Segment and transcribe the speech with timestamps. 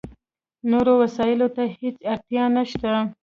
[0.69, 2.91] نورو وسایلو ته هېڅ اړتیا نشته.